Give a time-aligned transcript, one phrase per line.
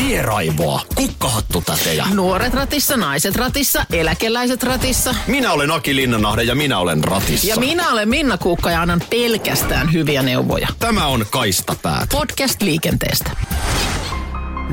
[0.00, 2.06] Tieraivoa, kukkahattutätejä.
[2.14, 5.14] Nuoret ratissa, naiset ratissa, eläkeläiset ratissa.
[5.26, 7.48] Minä olen Aki Linnanahde ja minä olen ratissa.
[7.48, 10.68] Ja minä olen Minna Kuukka ja annan pelkästään hyviä neuvoja.
[10.78, 12.08] Tämä on Kaistapäät.
[12.08, 13.30] Podcast liikenteestä.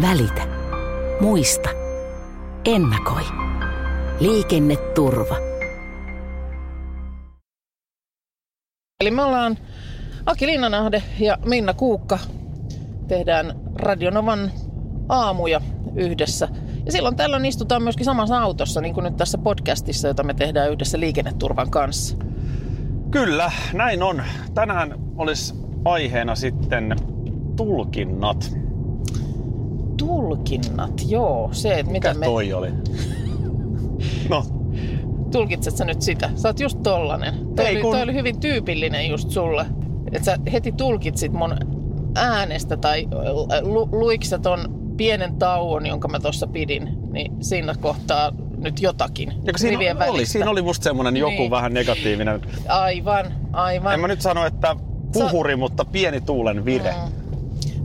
[0.02, 0.48] Välitä.
[1.22, 1.70] Muista.
[2.66, 3.24] Ennakoi.
[4.20, 5.36] Liikenneturva.
[9.02, 9.58] Eli me ollaan
[10.26, 12.20] Aki Linnanahde ja Minna Kuukka.
[13.08, 14.52] Tehdään Radionovan
[15.10, 15.62] aamuja
[15.96, 16.48] yhdessä.
[16.86, 20.72] Ja silloin tällöin istutaan myöskin samassa autossa, niin kuin nyt tässä podcastissa, jota me tehdään
[20.72, 22.18] yhdessä liikenneturvan kanssa.
[23.12, 24.22] Kyllä, näin on.
[24.54, 26.96] Tänään olisi aiheena sitten
[27.56, 28.58] tulkinnat.
[29.98, 31.50] Tulkinnat, joo.
[31.52, 32.26] Se, että Mikä miten me...
[32.26, 32.70] toi oli?
[34.30, 34.44] No,
[35.32, 36.30] Tulkitset sä nyt sitä?
[36.36, 37.34] Sä oot just tollanen.
[37.56, 39.66] Toi, Ei, oli, kun- toi oli hyvin tyypillinen just sulle.
[40.12, 41.56] Että sä heti tulkitsit mun
[42.16, 43.08] äänestä tai
[43.62, 49.34] lu, luikset ton pienen tauon, jonka mä tuossa pidin, niin siinä kohtaa nyt jotakin.
[49.46, 50.32] ja siinä rivien oli, välistä.
[50.32, 51.52] siinä oli musta semmonen joku Niin.
[51.52, 52.42] vähän negatiivinen.
[52.68, 53.94] Aivan, aivan.
[53.94, 54.76] En mä nyt sano, että
[55.14, 56.92] puhuri, mutta pieni tuulen vire.
[56.92, 57.12] Mm.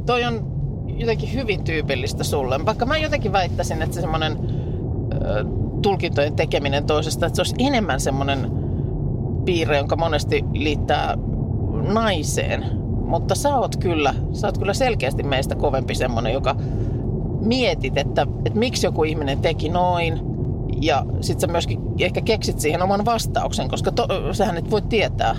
[0.06, 0.52] Toi on
[0.86, 2.66] jotenkin hyvin tyypillistä sulle.
[2.66, 4.38] Vaikka mä jotenkin väittäisin, että se semmoinen
[5.82, 8.50] tulkintojen tekeminen toisesta, että se olisi enemmän semmoinen
[9.44, 11.16] piirre, jonka monesti liittää
[11.92, 12.64] naiseen.
[13.06, 16.56] Mutta sä oot kyllä, sä oot kyllä selkeästi meistä kovempi semmoinen, joka
[17.44, 20.20] mietit, että, että miksi joku ihminen teki noin.
[20.80, 25.36] Ja sit sä myöskin ehkä keksit siihen oman vastauksen, koska to, sähän et voi tietää.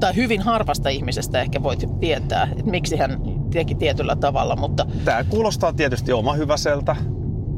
[0.00, 3.20] Tai hyvin harvasta ihmisestä ehkä voit tietää, että miksi hän
[3.50, 6.96] teki tietyllä tavalla, mutta Tää kuulostaa tietysti oma hyväseltä.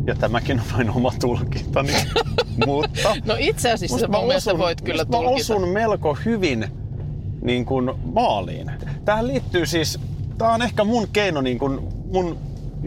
[0.07, 1.93] Ja tämäkin on vain oma tulkintani.
[2.67, 5.55] mutta no itse asiassa mun mielestä voit kyllä musta mä tulkita.
[5.55, 6.69] osun melko hyvin
[7.43, 8.71] niin kuin maaliin.
[9.05, 9.99] Tähän liittyy siis,
[10.39, 11.81] tää on ehkä mun keino, niin kuin,
[12.13, 12.39] mun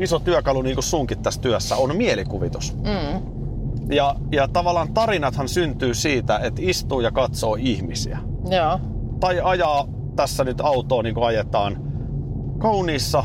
[0.01, 2.75] iso työkalu niin kuin sunkin tässä työssä, on mielikuvitus.
[2.75, 3.21] Mm,
[3.91, 8.19] Ja, ja tavallaan tarinathan syntyy siitä, että istuu ja katsoo ihmisiä.
[8.49, 8.79] joo.
[9.19, 11.77] Tai ajaa tässä nyt autoa niin kuin ajetaan
[12.57, 13.23] kauniissa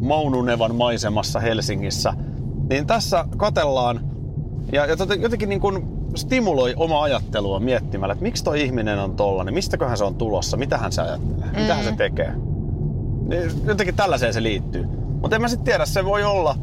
[0.00, 2.12] Maununevan maisemassa Helsingissä.
[2.70, 4.00] Niin tässä katellaan
[4.72, 5.82] ja, ja tota- jotenkin niin kuin
[6.14, 10.78] stimuloi oma ajattelua miettimällä, että miksi toi ihminen on tollanen, mistäköhän se on tulossa, mitä
[10.78, 11.60] hän se ajattelee, mm.
[11.60, 12.32] mitä hän se tekee.
[13.28, 14.86] Niin Jotenkin tällaiseen se liittyy.
[15.20, 16.56] Mutta en mä sitten tiedä, se voi olla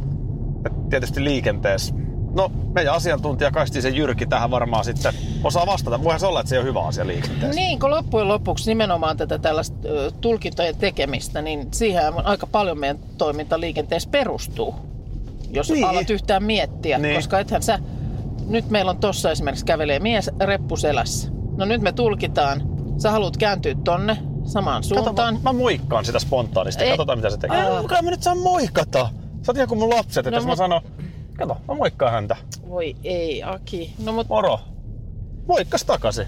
[0.89, 1.95] tietysti liikenteessä.
[2.35, 5.13] No, meidän asiantuntija Kaistisen Jyrki tähän varmaan sitten
[5.43, 6.03] osaa vastata.
[6.03, 7.61] Voihan se olla, että se on hyvä asia liikenteessä.
[7.61, 9.77] Niin, kun loppujen lopuksi nimenomaan tätä tällaista
[10.21, 14.75] tulkintojen tekemistä, niin siihen aika paljon meidän toiminta liikenteessä perustuu.
[15.51, 15.85] Jos Niin.
[15.85, 17.15] alat yhtään miettiä, Niin.
[17.15, 17.79] koska ethän sä...
[18.47, 21.29] Nyt meillä on tossa esimerkiksi kävelee mies reppuselässä.
[21.57, 22.61] No nyt me tulkitaan.
[22.97, 25.39] Sä haluat kääntyä tonne samaan Kato, mä, suuntaan.
[25.43, 26.83] mä moikkaan sitä spontaanisti.
[26.83, 26.89] Ei.
[26.89, 27.57] Katsotaan, mitä se tekee.
[27.61, 29.09] Ai, kukaan mä nyt saa moikata.
[29.41, 30.81] Sä oot ihan kuin mun lapset, että No, jos mä sanon,
[31.37, 32.35] kato, mä moikkaan häntä.
[32.69, 33.93] Voi ei, Aki.
[34.05, 34.59] No mut, Moro.
[35.47, 36.27] Moikkas takaisin.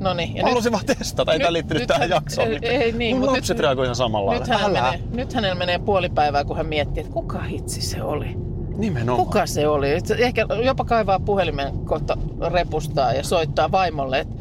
[0.00, 0.42] no niin.
[0.42, 2.48] Mä halusin vaan testata, ei nyt- tää liittynyt nyt tähän hän- jaksoon.
[2.48, 5.78] ei- ei niin, mun lapset nyt- reagoi ihan samalla Nyt hänellä, menee, nyt hänellä menee
[5.78, 8.36] puoli päivää, kun hän miettii, että kuka hitsi se oli.
[8.76, 9.26] Nimenomaan.
[9.26, 9.88] Kuka se oli?
[10.18, 12.16] Ehkä jopa kaivaa puhelimen kohta
[12.52, 14.34] repustaa ja soittaa vaimolle, että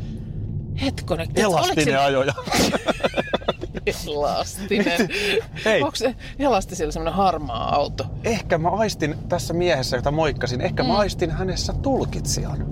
[0.82, 2.34] hetkonen, et Elastinen ajoja.
[4.08, 5.10] Elastinen.
[5.66, 5.82] Hei.
[5.82, 8.06] Onko se Elastisella semmoinen harmaa auto?
[8.24, 10.90] ehkä mä aistin tässä miehessä, jota moikkasin, ehkä Mm.
[10.90, 12.66] mä aistin hänessä tulkitsijan.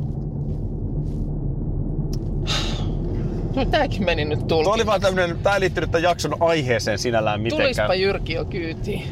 [3.55, 7.41] No tääkin meni nyt Tuo oli vaan tämmönen, tää ei liittynyt tämän jakson aiheeseen sinällään
[7.41, 7.67] mitenkään.
[7.75, 9.03] Tulispa Jyrki jo kyytiin.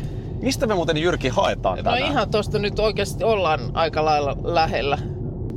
[0.42, 2.12] Mistä me muuten Jyrki haetaan No tänään?
[2.12, 4.98] ihan tosta nyt oikeasti ollaan aika lailla lähellä.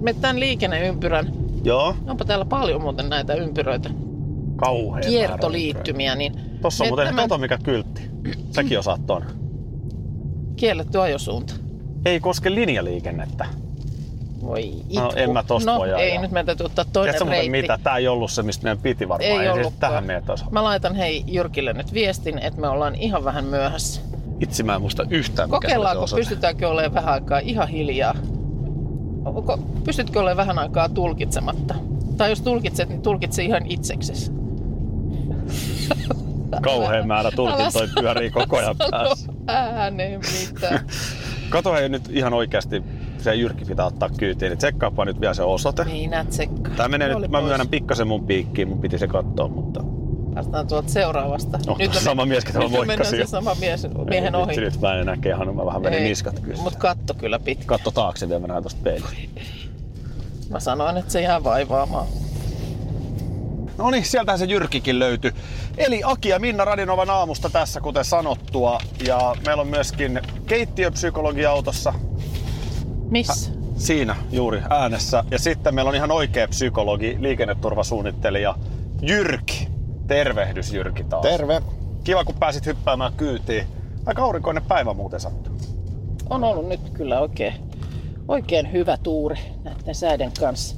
[0.01, 1.33] Me tämän liikenneympyrän,
[1.65, 3.91] Joo, onpa täällä paljon muuten näitä ympyröitä,
[4.57, 6.33] kauhean kiertoliittymiä, niin.
[6.63, 8.03] Tossa on muuten, tämän kato mikä kyltti.
[8.51, 9.25] Säkin osaat ton.
[10.57, 11.55] kielletty ajosuunta.
[12.05, 13.47] Ei koske linjaliikennettä.
[14.43, 15.01] Voi itku.
[15.01, 17.51] No, en mä tosta no, voi ei, nyt meidän täytyy ottaa toinen Tiedätkö reitti.
[17.51, 17.79] mitä?
[17.83, 19.31] Tää ei ollut se, mistä meidän piti varmaan.
[19.31, 19.91] Ei siis ollutkaan.
[19.91, 20.45] tähän meidän taas.
[20.51, 24.01] Mä laitan hei Jyrkille nyt viestin, että me ollaan ihan vähän myöhässä.
[24.41, 28.15] Itse mä en muista yhtään, mikä Kokeillaanko, pystytäänkö olemaan vähän aikaa ihan hiljaa?
[29.25, 31.75] Onko, pystytkö olemaan vähän aikaa tulkitsematta?
[32.17, 34.33] Tai jos tulkitset, niin tulkitse ihan itseksesi.
[36.63, 39.33] Kauhean määrä tulkintoja pyörii koko ajan päässä.
[39.47, 40.87] ääneen mitään.
[41.51, 42.83] Kato hei nyt ihan oikeasti,
[43.19, 45.85] se Jyrki pitää ottaa kyytiin, niin tsekkaapa nyt vielä se osoite.
[45.85, 46.77] Minä tsekkaan.
[46.77, 49.85] Tää menee Oli nyt, mä myönnän pikkasen mun piikkiin, mun piti se katsoa, mutta...
[50.35, 51.59] Päästään tuolta seuraavasta.
[51.67, 53.27] No, me- sama mies, ketä mä nyt mennään moikkasin se jo.
[53.27, 54.47] sama mies, miehen ohi.
[54.49, 56.63] Vitsi, Nyt mä en enää kehannut, mä vähän menin niskat kyllä.
[56.63, 57.65] Mut katto kyllä pitkä.
[57.67, 59.17] Katso taakse vielä, mä näen tosta peilistä.
[60.51, 62.07] Mä sanoin, että se jää vaivaamaan.
[63.79, 65.33] No niin, sieltähän se Jyrkikin löytyi.
[65.79, 68.79] Eli Aki ja Minna Radinovan aamusta tässä, kuten sanottua.
[69.07, 71.95] Ja meillä on myöskin keittiöpsykologi autossa.
[73.11, 73.51] Missä?
[73.77, 75.25] Siinä juuri äänessä.
[75.31, 78.55] Ja sitten meillä on ihan oikea psykologi, liikenneturvasuunnittelija
[79.03, 79.72] Jyrki.
[80.07, 81.23] Tervehdys Jyrki taas.
[81.23, 81.63] Terve.
[82.05, 83.67] Kiva kun pääsit hyppäämään kyytiin.
[84.07, 85.53] Aika aurinkoinen päivä muuten sattuu.
[86.31, 87.55] On ollut nyt kyllä oikein,
[88.29, 90.77] oikein hyvä tuuri näiden säiden kanssa.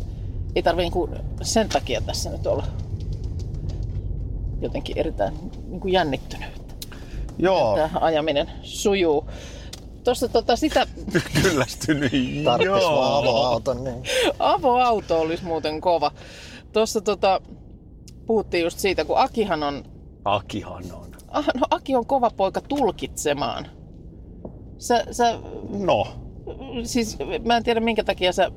[0.55, 1.09] Ei tarvi niinku
[1.43, 2.67] sen takia tässä nyt olla
[4.61, 5.35] jotenkin erittäin
[5.69, 6.49] niinku jännittynyt.
[7.39, 9.29] Joo, Tämä ajaminen sujuu.
[10.05, 10.87] Tuossa tota sitä
[11.43, 12.13] kyllästynyt.
[12.45, 13.85] Tarvitsisi vaan avoauton.
[13.85, 14.03] Niin.
[14.39, 16.11] avoauto olisi muuten kova.
[16.73, 17.41] Tuossa tota,
[18.27, 19.85] puhuttiin just siitä, kun Akihan on,
[20.25, 21.11] Akihan on.
[21.29, 23.67] ah, no Aki on kova poika tulkitsemaan.
[24.79, 25.39] Sä, sä
[25.79, 26.07] No,
[26.85, 28.51] siis mä en tiedä minkä takia sä,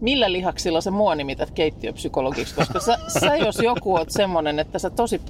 [0.00, 4.90] millä lihaksilla sä mua nimität keittiöpsykologiksi, koska sä, sä jos joku oot semmonen, että sä
[4.90, 5.20] tosi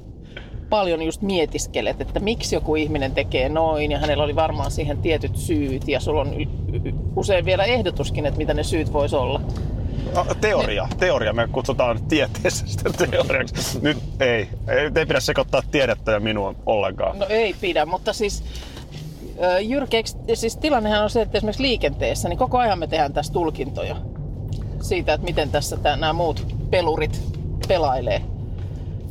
[0.70, 5.36] paljon just mietiskelet, että miksi joku ihminen tekee noin ja hänellä oli varmaan siihen tietyt
[5.36, 6.34] syyt ja sulla on
[7.16, 9.40] usein vielä ehdotuskin, että mitä ne syyt vois olla.
[10.14, 11.32] A- Teoria, teoria.
[11.32, 13.79] Me kutsutaan tieteessä sitä teoriaksi.
[13.82, 14.49] Nyt ei.
[14.69, 17.19] Ei, ei pidä sekoittaa tiedettä ja minua ollenkaan.
[17.19, 18.44] No ei pidä, mutta siis
[19.61, 23.97] Jyrkeeksi, siis tilannehan on se, että esimerkiksi liikenteessä, niin koko ajan me tehdään tässä tulkintoja
[24.82, 27.23] siitä, että miten tässä nämä muut pelurit
[27.69, 28.23] pelailee.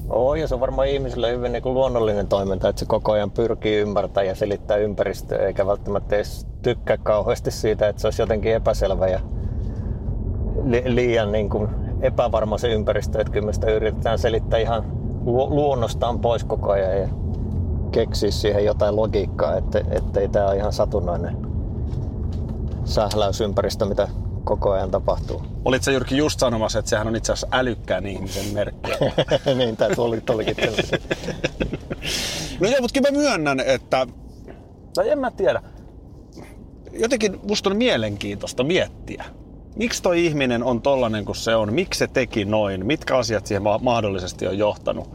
[0.10, 3.32] Oo, ja se on varmaan ihmisille hyvin niin kuin luonnollinen toiminta, että se koko ajan
[3.32, 8.54] pyrkii ymmärtämään ja selittää ympäristöä, eikä välttämättä edes tykkää kauheasti siitä, että se olisi jotenkin
[8.54, 9.20] epäselvä ja
[10.64, 11.70] li- liian niin kuin
[12.02, 14.84] epävarma se ympäristö, että kyllä me sitä yritetään selittää ihan
[15.26, 17.10] lu- luonnostaan pois koko ajan ja
[17.92, 21.38] keksiä siihen jotain logiikkaa, että, ettei tämä ole ihan satunnainen
[22.86, 24.08] sähläysympäristö, mitä
[24.44, 25.42] koko ajan tapahtuu.
[25.66, 28.92] Olit sä Jyrki just sanomassa, että sehän on itse asiassa älykkään ihmisen merkki.
[29.58, 30.56] niin, tämä tuli, tulikin.
[32.60, 34.08] No joo, mutta kyllä mä myönnän, että...
[34.96, 35.62] Tai en mä tiedä.
[36.92, 39.26] Jotenkin musta on mielenkiintoista miettiä.
[39.76, 41.74] Miksi toi ihminen on tollanen kuin se on?
[41.74, 42.86] Miksi se teki noin?
[42.86, 45.10] Mitkä asiat siihen ma- mahdollisesti on johtanut?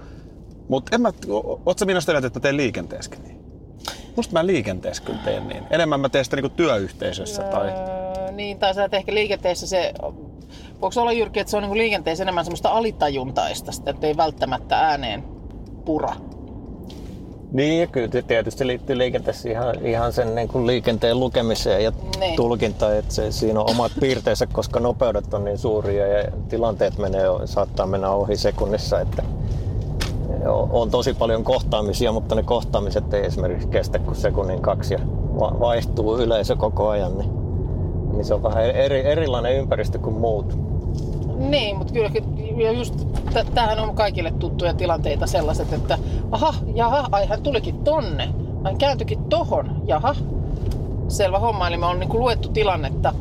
[0.68, 1.12] Mutta en mä...
[1.28, 3.44] o- Oot sä minusta että mä teen liikenteessäkin niin?
[4.16, 5.62] Musta mä liikenteessä kyllä teen niin.
[5.70, 7.68] Enemmän mä teen sitä niinku työyhteisössä tai...
[7.68, 9.92] Öö, niin, tai sä ehkä liikenteessä se...
[10.80, 14.78] Voiko olla Jyrki, että se on niin liikenteessä enemmän semmoista alitajuntaista, sitä, että ei välttämättä
[14.78, 15.24] ääneen
[15.84, 16.12] pura.
[17.54, 21.92] Niin, ja kyllä se tietysti liittyy liikenteessä ihan, ihan sen niin kuin liikenteen lukemiseen ja
[22.20, 22.36] Niin.
[22.36, 27.22] tulkintaan, että se, siinä on omat piirteensä, koska nopeudet on niin suuria ja tilanteet menee,
[27.44, 29.22] saattaa mennä ohi sekunnissa, että
[30.70, 35.00] on tosi paljon kohtaamisia, mutta ne kohtaamiset ei esimerkiksi kestä kuin sekunnin kaksi ja
[35.40, 37.30] va- vaihtuu yleisö koko ajan, niin,
[38.12, 40.58] niin se on vähän eri, erilainen ympäristö kuin muut.
[41.36, 42.10] Niin, mutta kyllä
[42.56, 42.94] ja just
[43.32, 45.98] t- tämähän on kaikille tuttuja tilanteita sellaiset, että
[46.30, 48.28] aha, jaha, ai hän tulikin tonne,
[48.64, 50.14] hän kääntyikin tohon, jaha.
[51.08, 53.12] Selvä homma, eli me on niinku luettu tilannetta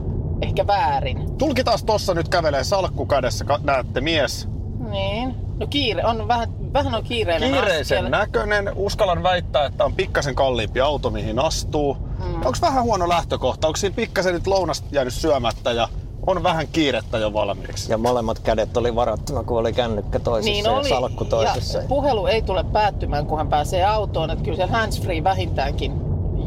[0.42, 1.38] ehkä väärin.
[1.38, 4.48] Tulkitaan tossa nyt kävelee salkku kädessä, ka- näette mies.
[4.90, 5.36] Niin.
[5.60, 8.10] No kiire, on vähän, vähän on kiireinen Kiireisen askel.
[8.12, 8.72] näköinen.
[8.76, 11.98] Uskallan väittää, että on pikkasen kalliimpi auto, mihin astuu.
[12.20, 12.36] Mm.
[12.36, 13.68] Onko vähän huono lähtökohta?
[13.68, 15.88] Onko siinä pikkasen nyt lounasta jäänyt syömättä ja
[16.28, 17.92] on vähän kiirettä jo valmiiksi?
[17.92, 20.90] Ja molemmat kädet oli varattuna, kun oli kännykkä toisessa Niin ja oli.
[20.90, 21.80] salkku toisessa.
[21.80, 24.32] Ja puhelu ei tule päättymään, kun hän pääsee autoon.
[24.32, 25.94] Että kyllä se handsfree vähintäänkin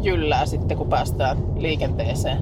[0.03, 2.39] jyllää sitten, kun päästään liikenteeseen.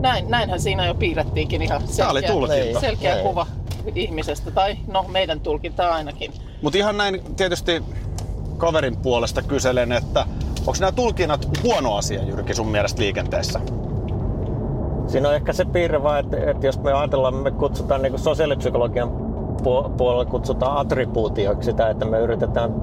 [0.00, 2.80] Näin, näinhän siinä jo piirrettiinkin ihan selkeä, tulkinta.
[2.80, 3.22] selkeä Ei.
[3.22, 3.46] kuva
[3.94, 4.50] ihmisestä.
[4.50, 6.32] Tai no, meidän tulkinta ainakin.
[6.62, 7.82] Mutta ihan näin tietysti
[8.56, 10.26] kaverin puolesta kyselen, että
[10.60, 13.60] onko nämä tulkinnat huono asia Jyrki sun mielestä liikenteessä?
[15.06, 19.08] Siinä on ehkä se piirre vaan, että, että jos me ajatellaan, me kutsutaan niin sosiaalipsykologian
[19.62, 22.74] puo- puolella kutsutaan attribuutioksi sitä, että me yritetään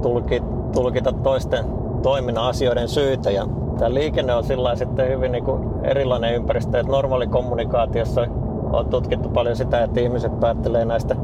[0.73, 1.65] tulkita, toisten
[2.01, 3.31] toiminnan asioiden syitä.
[3.31, 8.27] Ja tämä liikenne on sillä sitten hyvin niin kuin erilainen ympäristö, että normaali kommunikaatiossa
[8.71, 11.15] on tutkittu paljon sitä, että ihmiset päättelee näistä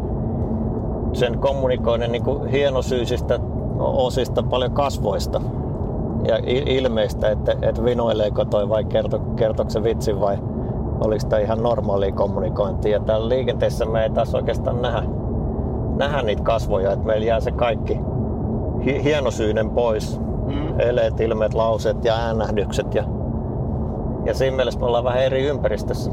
[1.13, 3.39] sen kommunikoinnin niin hienosyisistä
[3.79, 5.41] osista paljon kasvoista
[6.27, 10.37] ja ilmeistä, että, että vinoileeko toi vai kerto, kertooko se vitsin vai
[10.99, 12.91] oliko tämä ihan normaalia kommunikointia.
[12.91, 15.03] Ja täällä liikenteessä me ei taas oikeastaan nähdä,
[15.95, 17.99] nähdä niitä kasvoja, että meillä jää se kaikki
[18.85, 20.19] hi- hienosyinen pois.
[20.45, 20.79] Mm.
[20.79, 23.03] Eleet, ilmeet, lauseet ja äänähdykset ja,
[24.25, 26.11] ja siinä mielessä me ollaan vähän eri ympäristössä.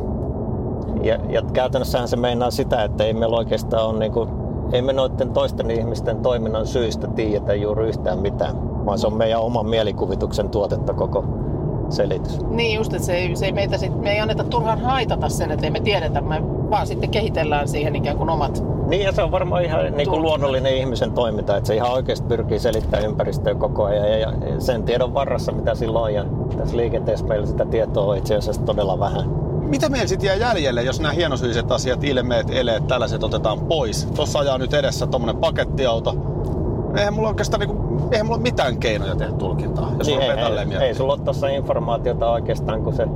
[1.02, 4.28] Ja, ja käytännössähän se meinaa sitä, että ei meillä oikeastaan ole niinku,
[4.72, 9.40] ei me noiden toisten ihmisten toiminnan syistä tiedetä juuri yhtään mitään, vaan se on meidän
[9.40, 11.24] oman mielikuvituksen tuotetta koko
[11.92, 12.40] selitys.
[12.50, 15.50] Niin just, että se ei, se ei meitä sit, me ei anneta turhaan haitata sen,
[15.50, 19.22] että ei me tiedetä, me vaan sitten kehitellään siihen ikään kuin omat Niin ja se
[19.22, 23.54] on varmaan ihan niin kuin luonnollinen ihmisen toiminta, että se ihan oikeasti pyrkii selittämään ympäristöä
[23.54, 26.14] koko ajan ja, ja sen tiedon varrassa, mitä silloin on.
[26.14, 26.24] Ja
[26.58, 29.46] tässä liikenteessä meillä sitä tietoa on itse asiassa todella vähän.
[29.60, 34.06] Mitä meillä sitten jää jäljelle, jos nämä hienosyiset asiat, ilmeet, eleet, tällaiset otetaan pois?
[34.06, 36.14] Tuossa ajaa nyt edessä tommonen pakettiauto.
[36.96, 40.94] Eihän mulla oikeastaan niinku, eihän mulla mitään keinoja tehdä tulkintaa, jos Niin ei, ei, ei
[40.94, 43.08] sulla ole tuossa informaatiota oikeastaan kuin se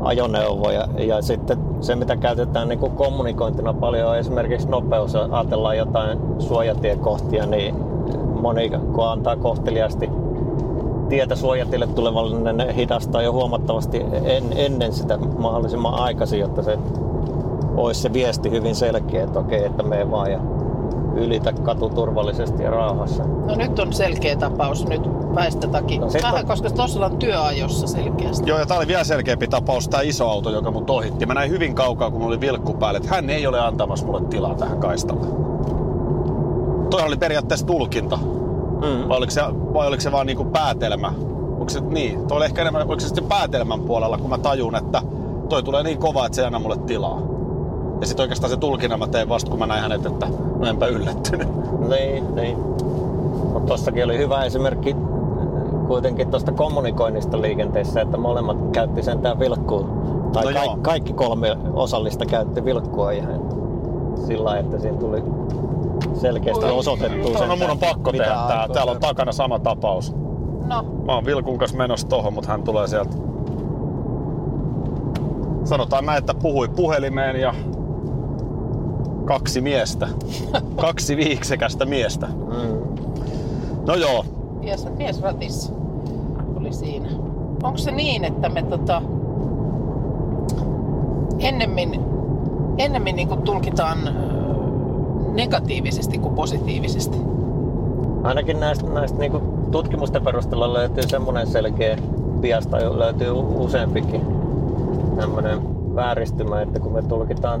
[0.00, 5.14] ajoneuvo ja, ja sitten se mitä käytetään niin kuin kommunikointina paljon on esimerkiksi nopeus.
[5.14, 7.74] Jos Ajatellaan jotain suojatiekohtia, niin
[8.40, 10.10] moni kun antaa kohteliaasti
[11.08, 16.78] tietä suojatille tulevalle, niin ne hidastaa jo huomattavasti en, ennen sitä mahdollisimman aikaisin, jotta se
[17.76, 20.40] olisi se viesti hyvin selkeä, että okei, että me vaan ja
[21.14, 23.24] ylitä katu turvallisesti ja rauhassa.
[23.24, 25.02] No nyt on selkeä tapaus, nyt
[25.34, 25.98] väistätaki.
[25.98, 28.50] No No, Vähän, on- koska tuossa ollaan työajossa selkeästi.
[28.50, 31.26] Joo, ja tää oli vielä selkeämpi tapaus, tämä iso auto, joka mut ohitti.
[31.26, 34.20] Mä näin hyvin kaukaa, kun mulla oli vilkku päälle, että hän ei ole antamassa mulle
[34.24, 35.26] tilaa tähän kaistalle.
[36.90, 38.16] Toihan oli periaatteessa tulkinta.
[38.16, 39.08] Mm.
[39.08, 39.40] Vai oliko se,
[39.74, 41.12] vai oliko se vaan niinku päätelmä?
[41.52, 44.76] Onko se, niin, toi oli ehkä enemmän, oliko se sitten päätelmän puolella, kun mä tajun,
[44.76, 45.02] että
[45.48, 47.18] toi tulee niin kova, että se ei anna mulle tilaa.
[48.00, 50.26] Ja sitten oikeastaan se tulkinnan mä tein vasta, kun mä näin hänet, että
[50.58, 51.48] no enpä yllättynyt.
[51.88, 52.58] Niin, niin.
[53.52, 54.96] Mutta tossakin oli hyvä esimerkki
[55.86, 59.88] kuitenkin tuosta kommunikoinnista liikenteessä, että molemmat käytti sentään vilkkua.
[60.32, 60.74] Tai No no joo.
[60.74, 63.40] ka- kaikki kolme osallista käytti vilkkua ihan
[64.26, 65.22] sillä lailla, että siinä tuli
[66.14, 66.72] selkeästi Oi.
[66.72, 68.68] osoitettu No, no mun on pakko tehdä tää.
[68.72, 70.14] Täällä on takana sama tapaus.
[70.66, 73.16] No, Mä oon Vilkun kanssa menossa tohon, mutta hän tulee sieltä.
[75.64, 77.54] Sanotaan näin, että puhui puhelimeen ja
[79.30, 80.08] kaksi miestä.
[80.80, 82.26] kaksi viiksekästä miestä.
[82.26, 82.80] Mm.
[83.86, 84.24] No joo,
[84.60, 85.72] mies, mies ratissa
[86.56, 87.08] oli siinä.
[87.62, 89.02] Onko se niin, että me tota,
[91.38, 92.00] ennemmin,
[92.78, 93.98] ennemmin niin kuin tulkitaan
[95.34, 97.18] negatiivisesti kuin positiivisesti?
[98.22, 99.32] Ainakin näistä, näistä niin
[99.70, 101.98] tutkimusten perusteella löytyy semmoinen selkeä
[102.40, 104.22] bias tai löytyy useampikin
[105.16, 105.60] tämmöinen
[105.94, 107.60] vääristymä, että kun me tulkitaan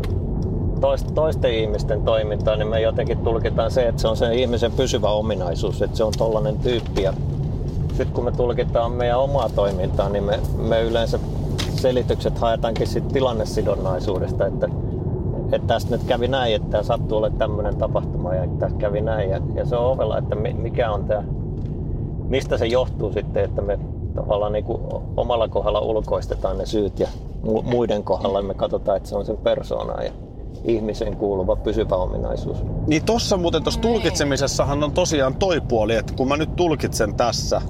[0.80, 5.10] toist- toisten ihmisten toimintaa, niin me jotenkin tulkitaan se, että se on se ihmisen pysyvä
[5.10, 7.02] ominaisuus, että se on tollainen tyyppi.
[7.02, 7.12] Ja
[7.88, 11.18] sitten kun me tulkitaan meidän omaa toimintaa, niin me, me yleensä
[11.76, 14.68] selitykset haetaankin sit tilannesidonnaisuudesta, että,
[15.52, 19.30] että tästä nyt kävi näin, että tämä sattuu olemaan tämmöinen tapahtuma ja että kävi näin.
[19.30, 21.24] Ja, ja se on ovella, että mi- mikä on tämä,
[22.28, 23.78] mistä se johtuu sitten, että me
[24.14, 24.80] tavallaan niin kuin
[25.16, 27.08] omalla kohdalla ulkoistetaan ne syyt ja
[27.46, 30.12] mu- muiden kohdalla me katsotaan, että se on sen persoonan ja
[30.64, 32.58] ihmisen kuuluva pysyvä ominaisuus.
[32.86, 37.62] Niin tossa muuten tuossa tulkitsemisessahan on tosiaan toi puoli, että kun mä nyt tulkitsen tässä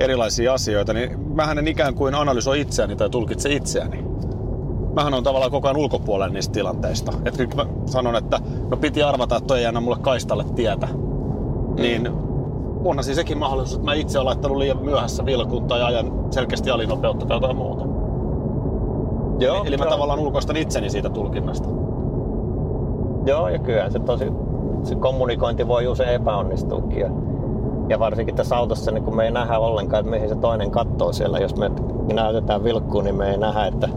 [0.00, 4.04] erilaisia asioita, niin mähän en ikään kuin analysoi itseäni tai tulkitse itseäni.
[4.94, 7.12] Mähän on tavallaan koko ajan ulkopuolella niistä tilanteista.
[7.24, 10.88] Että nyt mä sanon, että no piti arvata, että toi ei anna mulle kaistalle tietä.
[11.76, 12.08] Niin
[12.84, 16.70] onhan siis sekin mahdollisuus, että mä itse olen laittanut liian myöhässä vilkun tai ajan selkeästi
[16.70, 17.84] alinopeutta tai jotain muuta.
[19.38, 19.90] Joo, Eli mä joo.
[19.90, 21.68] tavallaan ulkoistan itseni siitä tulkinnasta.
[23.26, 24.32] Joo, ja kyllä se tosi,
[24.82, 27.00] se kommunikointi voi usein epäonnistuukin.
[27.00, 27.10] Ja,
[27.88, 31.12] ja varsinkin tässä autossa, niin kun me ei nähdä ollenkaan, että mihin se toinen katsoo
[31.12, 31.38] siellä.
[31.38, 31.70] Jos me
[32.12, 33.88] näytetään vilkkuun, niin me ei nähdä, että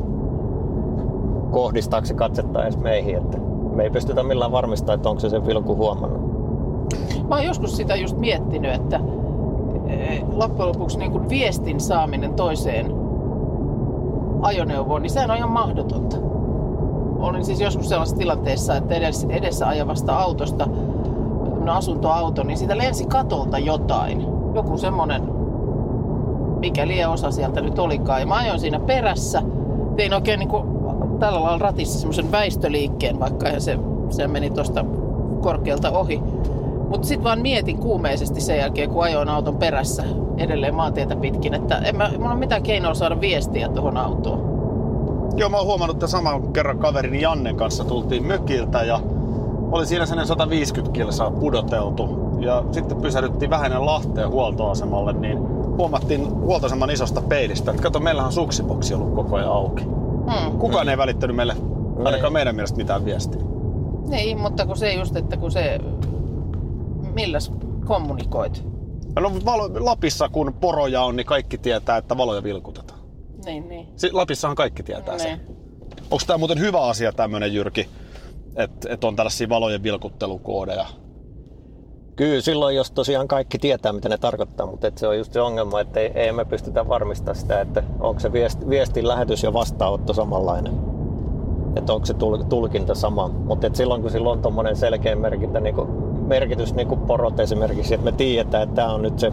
[1.51, 3.17] kohdistaako se katsetta edes meihin.
[3.17, 3.38] Että
[3.75, 6.29] me ei pystytä millään varmistamaan, että onko se sen vilkku huomannut.
[7.27, 9.00] Mä oon joskus sitä just miettinyt, että
[9.88, 12.93] eh, loppujen lopuksi niin kuin viestin saaminen toiseen
[14.41, 16.17] ajoneuvoon, niin sehän on ihan mahdotonta.
[17.20, 20.68] Olin siis joskus sellaisessa tilanteessa, että edessä, edessä ajavasta autosta,
[21.64, 24.26] no asuntoauto, niin siitä lensi katolta jotain.
[24.56, 25.24] Joku semmonen,
[26.60, 28.20] mikä liian osa sieltä nyt olikaan.
[28.20, 29.42] Ja mä ajoin siinä perässä,
[29.96, 30.64] tein oikein niin kuin
[31.20, 34.86] tällä lailla ratissa semmoisen väistöliikkeen, vaikka eihän se, se meni tuosta
[35.42, 36.24] korkealta ohi.
[36.90, 40.04] Mutta sitten vaan mietin kuumeisesti sen jälkeen, kun ajoin auton perässä
[40.38, 44.59] edelleen maantietä pitkin, että en mä, mulla ole mitään keinoa saada viestiä tuohon autoon.
[45.36, 49.00] Joo, mä oon huomannut, että saman kerran kaverini Jannen kanssa tultiin mökiltä ja
[49.71, 52.29] oli siinä sellainen 150 kilsaa pudoteltu.
[52.39, 55.39] Ja sitten pysähdyttiin vähän Lahteen huoltoasemalle, niin
[55.77, 59.83] huomattiin huoltoaseman isosta peilistä, että kato, meillähän on suksiboksi ollut koko ajan auki.
[59.83, 60.59] Hmm.
[60.59, 61.55] Kukaan ei välittänyt meille,
[61.98, 62.31] ainakaan Ei.
[62.31, 63.41] meidän mielestä mitään viestiä.
[64.07, 65.79] Niin, mutta kun se just, että kun se...
[67.13, 67.51] Milläs
[67.86, 68.63] kommunikoit?
[69.19, 72.99] No valo, Lapissa kun poroja on, niin kaikki tietää, että valoja vilkutetaan.
[73.46, 73.88] Niin, niin.
[74.12, 75.39] Lapissahan kaikki tietää sen.
[75.48, 75.58] niin.
[76.12, 77.88] Onko tämä muuten hyvä asia tämmöinen Jyrki,
[78.55, 80.86] että et on tällaisia valojen vilkuttelukoodeja?
[82.15, 85.41] Kyllä silloin, jos tosiaan kaikki tietää, mitä ne tarkoittaa, mutta et se on just se
[85.41, 89.53] ongelma, että ei, ei me pystytä varmistamaan sitä, että onko se viesti, viestin lähetys ja
[89.53, 90.74] vastaanotto samanlainen.
[91.75, 93.27] Että onko se tul- tulkinta sama.
[93.27, 95.75] Mutta silloin, kun sillä on tuommoinen selkeä merkintä, niin
[96.27, 99.31] merkitys, niin kuin porot esimerkiksi, että me tiedetään, että tämä on nyt se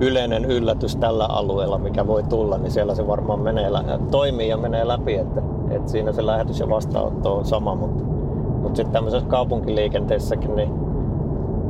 [0.00, 4.56] yleinen yllätys tällä alueella, mikä voi tulla, niin siellä se varmaan menee, lä- toimii ja
[4.56, 8.04] menee läpi, että, että siinä se lähetys ja vastaanotto on sama, mutta,
[8.62, 10.70] mutta sitten tämmöisessä kaupunkiliikenteessäkin, niin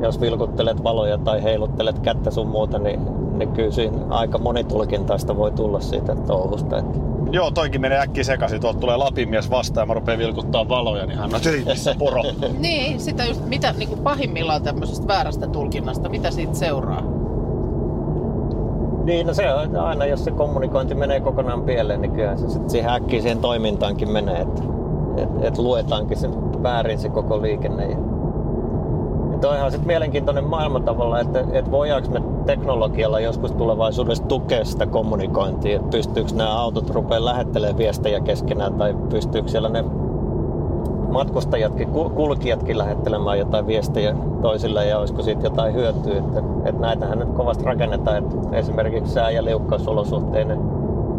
[0.03, 3.01] jos vilkuttelet valoja tai heiluttelet kättä sun muuta, niin,
[3.39, 6.79] niin kyllä siinä aika monitulkintaista voi tulla siitä touhusta.
[6.79, 6.99] Että
[7.33, 8.61] Joo, toikin menee äkkiä sekaisin.
[8.61, 12.23] Tuolta tulee Lapinmies vastaan ja mä rupean vilkuttaa valoja, niin hän on "Ei, missä poro.
[12.59, 17.03] Niin, sitä just, mitä niin kuin pahimmillaan tämmöisestä väärästä tulkinnasta, mitä siitä seuraa?
[19.11, 22.71] Niin, no se on aina, jos se kommunikointi menee kokonaan pieleen, niin kyllä se sitten
[22.71, 24.62] siihen äkkiä siihen toimintaankin menee, että
[25.17, 27.85] et, et luetaankin sen väärin se koko liikenne.
[27.85, 27.97] Ja,
[29.33, 34.64] ja toi on sitten mielenkiintoinen maailma tavalla, että et voidaanko me teknologialla joskus tulevaisuudessa tukea
[34.64, 39.85] sitä kommunikointia, että pystyykö nämä autot rupeaa lähettelemään viestejä keskenään tai pystyykö siellä ne
[41.09, 46.19] matkustajatkin, ku- kulkijatkin lähettelemään jotain viestejä toisille ja olisiko siitä jotain hyötyä.
[46.19, 50.61] Että, että näitähän nyt kovasti rakennetaan, että esimerkiksi sää- ja liukkausolosuhteinen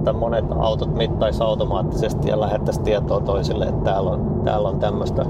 [0.02, 5.26] että monet autot mittaisi automaattisesti ja lähettäisi tietoa toisille, että täällä on, täällä on tämmöistä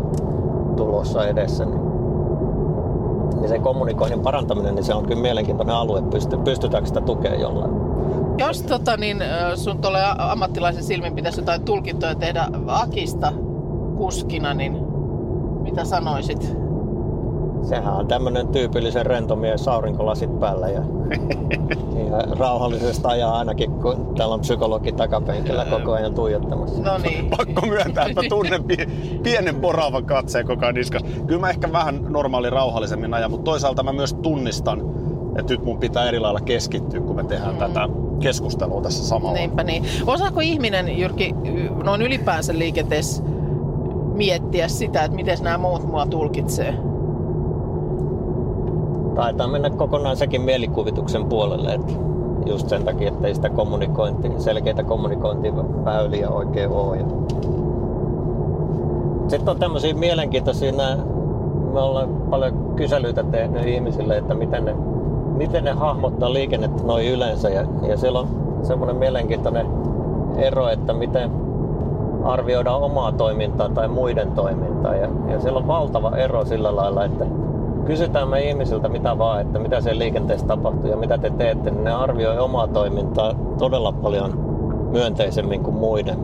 [0.78, 1.66] tulossa edessä.
[1.66, 1.82] Niin,
[3.40, 6.02] niin se kommunikoinnin parantaminen, niin se on kyllä mielenkiintoinen alue.
[6.02, 7.72] Pysty, pystytäänkö sitä tukemaan jollain?
[8.38, 9.18] Jos tota, niin,
[9.56, 13.34] sun tuolle ammattilaisen silmin pitäisi jotain tulkintoja tehdä Akista
[13.98, 14.78] kuskina, niin
[15.62, 16.61] mitä sanoisit?
[17.64, 20.82] Sehän on tämmöinen tyypillisen rento mies aurinkolasit päällä ja,
[22.10, 26.84] ja rauhallisesti ajaa ainakin, kun täällä on psykologi takapenkillä koko ajan tuijottamassa.
[26.84, 27.30] No niin.
[27.38, 31.04] Pakko myöntää, että mä tunnen pie- pienen poraavan katseen koko ajan niskas.
[31.28, 34.82] Kyllä mä ehkä vähän normaali rauhallisemmin ajan, mutta toisaalta mä myös tunnistan,
[35.40, 37.60] että nyt mun pitää eri lailla keskittyä, kun me tehdään mm.
[37.60, 39.38] tätä keskustelua tässä samalla.
[39.38, 39.84] Niinpä niin.
[40.08, 41.36] Osaako ihminen, Jyrki,
[41.84, 43.24] noin ylipäänsä liikenteessä
[44.14, 46.91] miettiä sitä, että miten nämä muut mua tulkitsee?
[49.16, 51.94] Taitaa mennä kokonaan sekin mielikuvituksen puolelle, että
[52.46, 56.98] just sen takia, että ei sitä kommunikointia, selkeitä kommunikointiväyliä oikein ole.
[59.28, 60.98] Sitten on tämmöisiä mielenkiintoisia, nää,
[61.74, 64.76] me ollaan paljon kyselyitä tehnyt ihmisille, että miten ne,
[65.38, 67.50] miten ne hahmottaa liikennettä noin yleensä.
[67.50, 68.28] Ja, ja siellä on
[68.64, 69.68] semmoinen mielenkiintoinen
[70.38, 71.32] ero, että miten
[72.24, 74.96] arvioidaan omaa toimintaa tai muiden toimintaa.
[74.96, 77.26] Ja, ja siellä on valtava ero sillä lailla, että
[77.86, 81.84] kysytään me ihmisiltä mitä vaan, että mitä siellä liikenteessä tapahtuu ja mitä te teette, niin
[81.84, 84.40] ne arvioi omaa toimintaa todella paljon
[84.92, 86.18] myönteisemmin kuin muiden.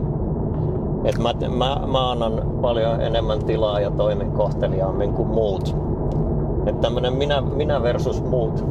[1.04, 5.76] Et mä, mä, mä annan paljon enemmän tilaa ja toimin kohteliaammin kuin muut.
[6.66, 8.64] Että tämmönen minä, minä versus muut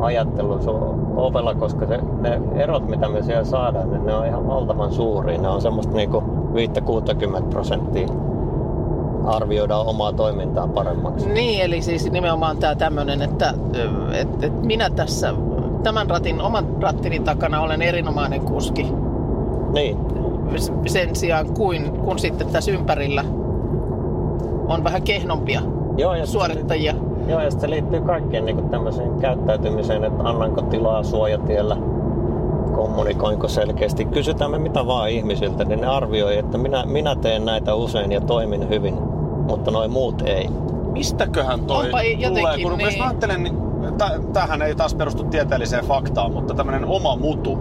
[0.00, 4.26] ajattelu se on ovella, koska se, ne erot, mitä me siellä saadaan, niin ne on
[4.26, 5.40] ihan valtavan suuria.
[5.40, 6.22] Ne on semmoista niinku
[7.40, 8.08] 5-60 prosenttia
[9.26, 11.28] arvioidaan omaa toimintaa paremmaksi.
[11.28, 13.54] Niin, eli siis nimenomaan tämä tämmöinen, että
[14.12, 15.34] et, et minä tässä
[15.82, 18.86] tämän ratin, oman rattini takana olen erinomainen kuski
[19.72, 19.98] Niin,
[20.86, 23.24] sen sijaan kuin kun sitten tässä ympärillä
[24.68, 25.60] on vähän kehnompia
[25.96, 26.94] Joo, ja suorittajia.
[27.28, 31.76] Joo, ja se liittyy kaikkeen niin tämmöiseen käyttäytymiseen, että annanko tilaa suojatiellä,
[32.74, 34.04] kommunikoinko selkeästi.
[34.04, 38.20] Kysytään me mitä vaan ihmisiltä, niin ne arvioi, että minä, minä teen näitä usein ja
[38.20, 38.98] toimin hyvin,
[39.46, 40.48] mutta noin muut ei.
[40.92, 42.58] Mistäköhän toi Onpa jotenkin tulee?
[42.62, 42.98] Kun niin.
[42.98, 43.56] mä ajattelen, niin
[43.98, 47.58] tä- tämähän ei taas perustu tieteelliseen faktaan, mutta tämmöinen oma mutu,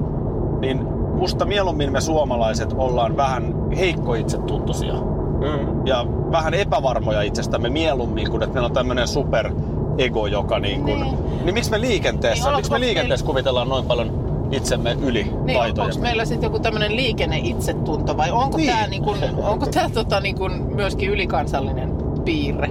[0.60, 0.84] niin
[1.18, 4.94] musta mieluummin me suomalaiset ollaan vähän heikko itsetuntoisia
[5.42, 5.88] Mm.
[5.88, 9.52] ja vähän epävarmoja itsestämme mieluummin, kuin että meillä on tämmöinen super
[9.98, 11.02] ego, joka niin kuin...
[11.02, 11.18] Niin.
[11.44, 14.21] Niin, miksi me liikenteessä, Niin, miksi me liikenteessä kuvitellaan noin paljon
[14.52, 16.02] itsemme yli Niin, onko taitojemme?
[16.02, 18.70] meillä sitten joku tämmöinen liikenne-itsetunto vai onko Niin.
[18.72, 22.70] tämä niin kuin, onko tää tota niin kuin myöskin ylikansallinen piirre?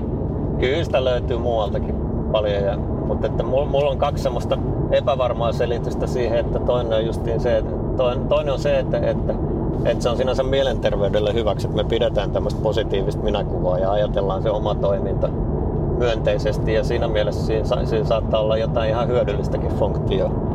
[0.59, 1.95] Kyllä sitä löytyy muualtakin
[2.33, 4.59] paljon, ja, mutta että mulla, mulla on kaksi semmoista
[4.91, 9.35] epävarmaa selitystä siihen, että toinen on justiin se, että toinen, toinen on se, että, että,
[9.85, 14.51] että se on sinänsä mielenterveydelle hyväksi, että me pidetään tämmöistä positiivista minäkuvaa ja ajatellaan se
[14.51, 15.29] oma toiminta
[15.99, 20.50] myönteisesti ja siinä mielessä siinä, siinä saattaa olla jotain ihan hyödyllistäkin funktioa.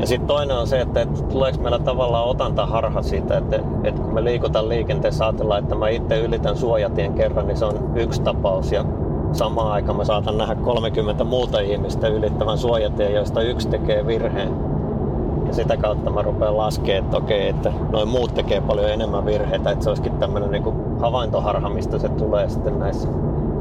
[0.00, 4.02] Ja sitten toinen on se, että, että tuleeko meillä tavallaan otanta harha siitä, että, että
[4.02, 8.22] kun me liikutaan liikenteessä, ajatellaan, että mä itse ylitän suojatien kerran, niin se on yksi
[8.22, 8.72] tapaus.
[8.72, 8.84] Ja
[9.32, 14.50] samaan aikaan mä saatan nähdä 30 muuta ihmistä ylittävän suojatien, joista yksi tekee virheen.
[15.46, 19.70] Ja sitä kautta mä rupean laskemaan, että okei, että noin muut tekee paljon enemmän virheitä,
[19.70, 23.08] että se olisikin tämmöinen niin havaintoharha, mistä se tulee sitten näissä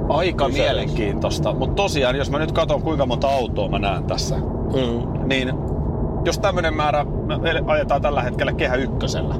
[0.09, 0.73] Aika Kyselyssä.
[0.73, 1.53] mielenkiintoista.
[1.53, 4.35] Mutta tosiaan, jos mä nyt katson kuinka monta autoa mä näen tässä,
[4.67, 5.27] Mm.
[5.29, 5.53] niin
[6.27, 7.05] jos tämmöinen määrä,
[7.41, 9.35] me ajetaan tällä hetkellä Kehä Ykkösellä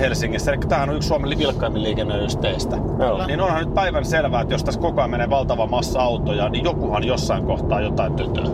[0.00, 3.26] Helsingissä, eli tämähän on yksi Suomen vilkkaimmin liikenneysteistä, Joo.
[3.26, 6.64] niin onhan nyt päivän selvää, että jos tässä koko ajan menee valtava massa autoja, niin
[6.64, 8.44] jokuhan jossain kohtaa jotain tötöä.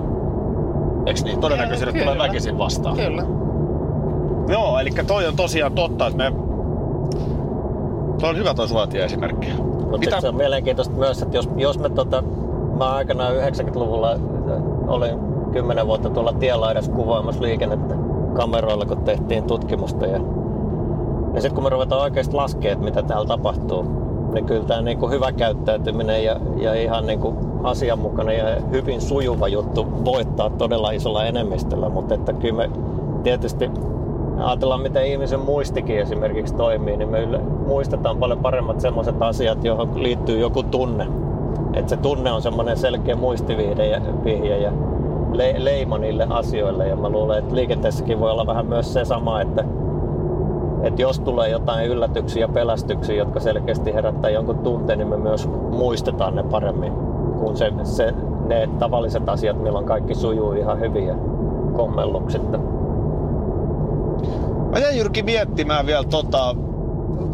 [1.06, 1.40] Eiks niin?
[1.40, 2.96] Todennäköisesti tulee väkisin vastaan.
[2.96, 3.22] Kyllä.
[4.48, 6.32] Joo, eli toi on tosiaan totta, että me...
[8.20, 9.52] Toi on hyvä toi suojatie-esimerkki.
[9.90, 12.22] Mutta se on mielenkiintoista myös, että jos, jos me tota,
[12.78, 14.18] mä aikanaan 90-luvulla äh,
[14.86, 17.94] olin 10 vuotta tuolla tienlaidassa kuvaamassa liikennettä
[18.36, 20.06] kameroilla, kun tehtiin tutkimusta.
[20.06, 20.20] Ja,
[21.34, 23.84] ja sitten kun me ruvetaan oikeasti laskemaan, että mitä täällä tapahtuu,
[24.32, 29.86] niin kyllä tämä niinku hyvä käyttäytyminen ja, ja ihan niinku asianmukainen ja hyvin sujuva juttu
[30.04, 32.70] voittaa todella isolla enemmistöllä, mutta että kyllä me
[33.22, 33.70] tietysti
[34.38, 37.26] ajatellaan, miten ihmisen muistikin esimerkiksi toimii, niin me
[37.66, 41.06] muistetaan paljon paremmat sellaiset asiat, johon liittyy joku tunne.
[41.74, 44.72] Että se tunne on semmoinen selkeä muistivihje ja, vihje ja
[45.36, 46.88] le, leima niille asioille.
[46.88, 49.64] Ja mä luulen, että liikenteessäkin voi olla vähän myös se sama, että,
[50.82, 55.48] että jos tulee jotain yllätyksiä ja pelästyksiä, jotka selkeästi herättää jonkun tunteen, niin me myös
[55.70, 56.92] muistetaan ne paremmin
[57.38, 58.14] kuin se, se,
[58.46, 61.14] ne tavalliset asiat, milloin kaikki sujuu ihan hyvin ja
[61.72, 62.58] kommelluksitta.
[64.70, 66.56] Mä jäin Jyrki miettimään vielä tota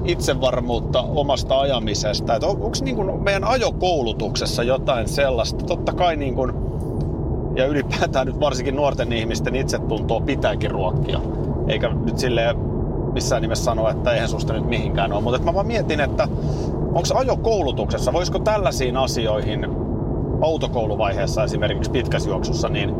[0.04, 2.32] itsevarmuutta omasta ajamisesta.
[2.32, 5.64] On, onko niin meidän ajokoulutuksessa jotain sellaista?
[5.64, 6.52] Totta kai niin kuin,
[7.56, 11.20] ja ylipäätään nyt varsinkin nuorten ihmisten itsetuntoa pitääkin ruokkia.
[11.68, 12.56] Eikä nyt sille
[13.12, 15.22] missään nimessä sanoa, että eihän susta nyt mihinkään ole.
[15.22, 16.28] Mutta mä vaan mietin, että
[16.74, 19.66] onko ajokoulutuksessa, voisiko tällaisiin asioihin
[20.40, 22.94] autokouluvaiheessa esimerkiksi pitkässä juoksussa, niin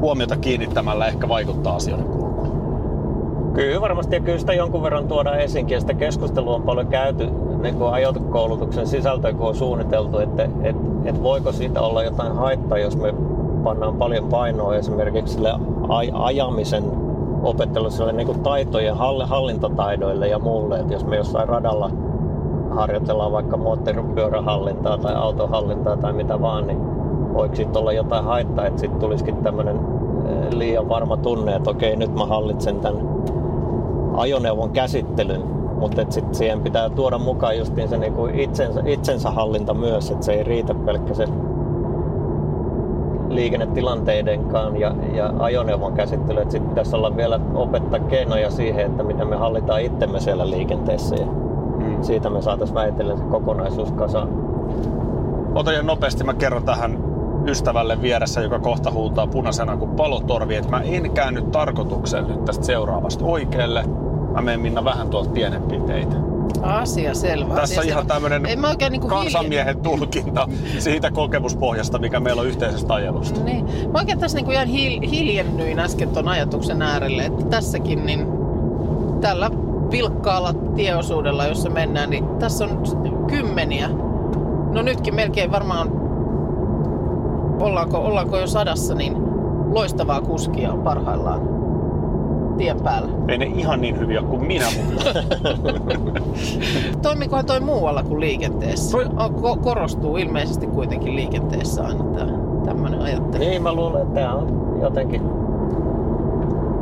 [0.00, 2.58] huomiota kiinnittämällä ehkä vaikuttaa asioiden kulkuun?
[3.54, 7.28] Kyllä varmasti ja kyllä sitä jonkun verran tuodaan esiinkin ja sitä keskustelua on paljon käyty
[7.62, 12.78] niin kuin ajokoulutuksen sisältöä, kun on suunniteltu, että, että, että voiko siitä olla jotain haittaa,
[12.78, 13.14] jos me
[13.58, 15.52] pannaan paljon painoa esimerkiksi sille
[15.88, 16.84] aj- ajamisen
[17.42, 21.90] opettelulle, sille niin kuin taitojen hall- hallintataidoille ja muulle, että jos me jossain radalla
[22.70, 26.78] harjoitellaan vaikka moottoripyörähallintaa tai autohallintaa tai mitä vaan, niin
[27.34, 31.96] voiko siitä olla jotain haittaa, että sitten tulisikin tämmöinen eh, liian varma tunne, että okei,
[31.96, 33.08] nyt mä hallitsen tämän
[34.16, 35.42] ajoneuvon käsittelyn,
[35.78, 40.32] mutta sitten siihen pitää tuoda mukaan justiin se niinku itsensä, itsensä hallinta myös, että se
[40.32, 41.24] ei riitä pelkkä se
[43.28, 49.36] liikennetilanteidenkaan ja, ja ajoneuvon käsittely, sitten pitäisi olla vielä opettaa keinoja siihen, että miten me
[49.36, 51.26] hallitaan itsemme siellä liikenteessä ja
[51.78, 52.02] Mm.
[52.02, 54.28] siitä me saataisiin väitellen se kokonaisuus kasaan.
[55.54, 56.98] Ota ihan nopeasti, mä kerron tähän
[57.46, 62.64] ystävälle vieressä, joka kohta huutaa punaisena kuin palotorvi, että mä en käänny tarkoituksen nyt tästä
[62.64, 63.84] seuraavasta oikealle.
[64.34, 66.16] Mä menen Minna vähän tuolta pienempiä teitä.
[66.62, 67.54] Asia selvä.
[67.54, 72.94] Tässä asia ihan Ei mä oikein niinku kansanmiehen tulkinta siitä kokemuspohjasta, mikä meillä on yhteisestä
[72.94, 73.40] ajelusta.
[73.40, 73.64] Niin.
[73.92, 78.26] Mä oikein tässä niinku ihan hil- hiljennyin äsken ton ajatuksen äärelle, että tässäkin niin
[79.20, 79.50] tällä
[79.90, 82.82] vilkkaalla tieosuudella, jossa mennään, niin tässä on
[83.26, 83.88] kymmeniä.
[84.72, 85.88] No nytkin melkein varmaan,
[87.60, 89.16] ollaanko, ollaanko jo sadassa, niin
[89.70, 91.57] loistavaa kuskia on parhaillaan
[92.58, 93.08] tien päällä.
[93.28, 95.04] Ei ne ihan niin hyviä kuin minä, mutta
[97.02, 98.98] Toimikohan toi muualla kuin liikenteessä?
[98.98, 102.32] Toi- On, ko- korostuu ilmeisesti kuitenkin liikenteessä aina tämä
[102.64, 103.44] tämmöinen ajattelu.
[103.44, 105.22] Niin mä luulen, että tämä on jotenkin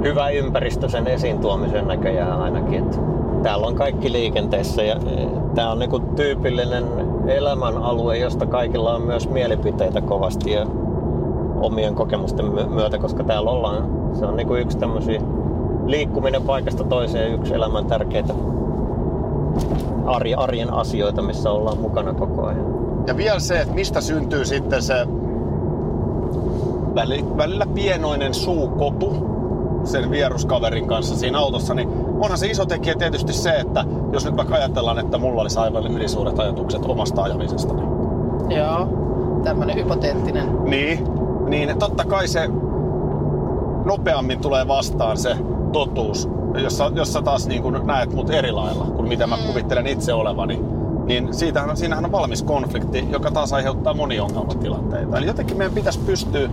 [0.03, 2.83] hyvä ympäristö sen esiin tuomisen näköjään ainakin.
[2.85, 2.99] Että
[3.43, 4.97] täällä on kaikki liikenteessä ja
[5.55, 6.85] tämä on niinku tyypillinen
[7.27, 10.67] elämänalue, josta kaikilla on myös mielipiteitä kovasti ja
[11.61, 15.21] omien kokemusten my- myötä, koska täällä ollaan, se on niinku yksi tämmöisiä
[15.87, 18.35] liikkuminen paikasta toiseen yksi elämän tärkeitä
[20.37, 22.77] arjen, asioita, missä ollaan mukana koko ajan.
[23.07, 25.07] Ja vielä se, että mistä syntyy sitten se
[26.95, 29.15] väli- välillä pienoinen suukopu
[29.85, 31.89] sen vieruskaverin kanssa siinä autossa, niin
[32.21, 35.87] onhan se iso tekijä tietysti se, että jos nyt vaikka ajatellaan, että mulla olisi aivan
[35.87, 37.75] ylisuuret ajatukset omasta ajamisesta.
[38.49, 38.89] Joo,
[39.45, 40.65] tämmöinen hypoteettinen.
[40.65, 41.05] Niin,
[41.49, 42.51] niin totta kai se
[43.87, 45.37] nopeammin tulee vastaan se
[45.73, 46.29] totuus,
[46.63, 49.87] jos sä, jos sä taas niin kun näet mut eri lailla kuin mitä mä kuvittelen
[49.87, 50.61] itse olevani.
[51.05, 55.19] Niin siitähän, siinähän on valmis konflikti, joka taas aiheuttaa monia ongelmatilanteita.
[55.19, 56.51] Eli jotenkin meidän pitäisi pystyä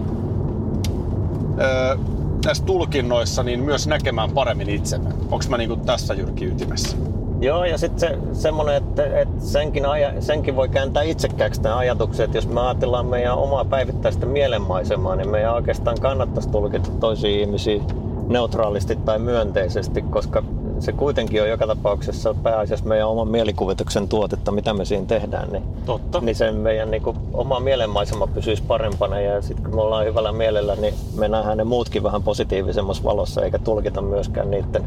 [1.60, 1.98] öö,
[2.46, 5.10] näissä tulkinnoissa niin myös näkemään paremmin itsemme.
[5.32, 6.98] Onko mä niin tässä Jyrki ytimessä?
[7.44, 12.24] Joo, ja sitten se, semmoinen, että, että senkin, aja, senkin voi kääntää itsekkääksi tämän ajatuksen,
[12.24, 17.84] että jos me ajatellaan meidän omaa päivittäistä mielenmaisemaa, niin meidän oikeastaan kannattaisi tulkita toisia ihmisiä
[18.28, 20.44] neutraalisti tai myönteisesti, koska
[20.80, 25.64] se kuitenkin on joka tapauksessa pääasiassa meidän oman mielikuvituksen tuotetta, mitä me siinä tehdään, niin,
[25.86, 26.22] Totta.
[26.22, 30.32] niin sen meidän niin kuin, oma mielenmaisema pysyisi parempana ja sitten kun me ollaan hyvällä
[30.32, 34.84] mielellä, niin me nähdään ne muutkin vähän positiivisemmassa valossa eikä tulkita myöskään niiden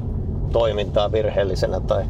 [0.52, 2.04] toimintaa virheellisenä tai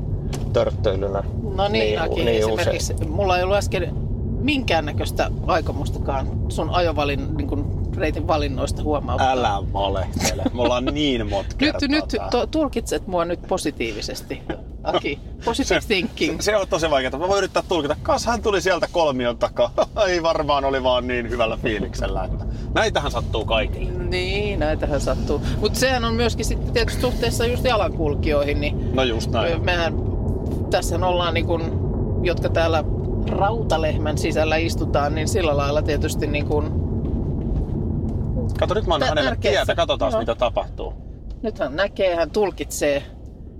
[0.52, 3.94] törttöilynä No niin, Aki, niin esimerkiksi mulla ei ollut äsken
[4.40, 7.48] minkäännäköistä aikomustakaan sun ajovalin niin
[7.96, 9.30] reitin valinnoista huomauttaa.
[9.30, 10.42] Älä valehtele.
[10.54, 14.42] Me ollaan niin monta Nyt, nyt to, tulkitset mua nyt positiivisesti,
[14.82, 15.18] Aki.
[15.44, 16.40] Positive thinking.
[16.40, 17.18] Se on tosi vaikeaa.
[17.18, 17.96] Mä voin yrittää tulkita.
[18.02, 19.70] Kas hän tuli sieltä kolmion takaa.
[20.08, 22.24] Ei varmaan oli vaan niin hyvällä fiiliksellä.
[22.24, 23.92] Että näitähän sattuu kaikille.
[23.92, 25.42] Niin, näitähän sattuu.
[25.60, 29.64] Mutta sehän on myöskin sitten tietysti suhteessa just jalankulkijoihin, niin No just näin.
[29.64, 29.94] mehän
[30.70, 31.62] tässä ollaan niin kun,
[32.22, 32.84] jotka täällä
[33.30, 36.85] rautalehmän sisällä istutaan, niin sillä lailla tietysti niin kun,
[38.58, 39.64] Kato, nyt mä annan hänelle tärkeässä.
[39.66, 39.74] tietä.
[39.76, 40.20] Katsotaan, Joo.
[40.20, 40.92] mitä tapahtuu.
[41.42, 43.02] nyt hän näkee, hän tulkitsee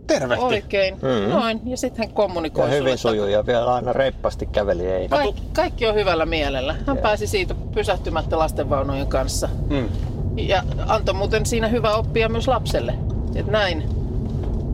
[0.07, 0.45] Tervehti.
[0.45, 1.31] oikein, Mm.
[1.31, 4.87] noin, ja sitten hän kommunikoi Ja hyvin sujuu ja vielä aina reippaasti käveli.
[4.87, 5.09] Ei.
[5.09, 6.73] Kaik, kaikki on hyvällä mielellä.
[6.73, 6.97] Hän Joo.
[7.03, 9.49] pääsi siitä pysähtymättä lastenvaunujen kanssa.
[9.71, 9.89] Mm.
[10.37, 12.95] Ja antoi muuten siinä hyvä oppia myös lapselle.
[13.35, 13.85] Et näin,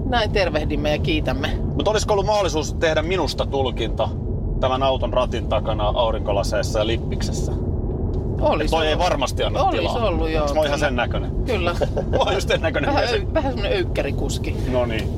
[0.09, 1.49] näin tervehdimme ja kiitämme.
[1.75, 4.09] Mutta olisiko ollut mahdollisuus tehdä minusta tulkinta
[4.61, 7.53] tämän auton ratin takana aurinkolaseessa ja lippiksessä?
[8.43, 9.05] Olisi Toi ei ollut.
[9.05, 9.95] varmasti anna Olisi tilaa.
[9.95, 10.47] ollut, joo.
[10.55, 11.31] Mä oon ihan sen näköinen?
[11.47, 11.75] Kyllä.
[12.11, 14.57] Mä oon just sen näköinen vähän, öy, vähän semmonen öykkärikuski.
[14.73, 15.09] No niin.